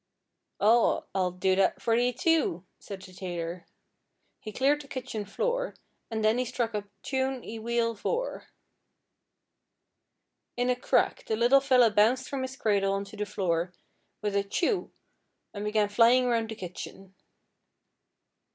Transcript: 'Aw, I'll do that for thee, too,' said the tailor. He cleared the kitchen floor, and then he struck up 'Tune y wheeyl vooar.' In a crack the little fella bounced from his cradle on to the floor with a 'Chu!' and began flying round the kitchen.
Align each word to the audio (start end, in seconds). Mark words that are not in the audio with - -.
'Aw, 0.59 1.01
I'll 1.13 1.29
do 1.29 1.55
that 1.57 1.79
for 1.79 1.95
thee, 1.95 2.11
too,' 2.11 2.65
said 2.79 3.03
the 3.03 3.13
tailor. 3.13 3.67
He 4.39 4.51
cleared 4.51 4.81
the 4.81 4.87
kitchen 4.87 5.25
floor, 5.25 5.75
and 6.09 6.25
then 6.25 6.39
he 6.39 6.45
struck 6.45 6.73
up 6.73 6.85
'Tune 7.03 7.41
y 7.43 7.59
wheeyl 7.59 7.93
vooar.' 7.93 8.47
In 10.57 10.71
a 10.71 10.75
crack 10.75 11.25
the 11.27 11.35
little 11.35 11.61
fella 11.61 11.91
bounced 11.91 12.27
from 12.29 12.41
his 12.41 12.57
cradle 12.57 12.93
on 12.93 13.05
to 13.05 13.15
the 13.15 13.27
floor 13.27 13.73
with 14.23 14.35
a 14.35 14.41
'Chu!' 14.43 14.89
and 15.53 15.63
began 15.65 15.87
flying 15.87 16.25
round 16.25 16.49
the 16.49 16.55
kitchen. 16.55 17.13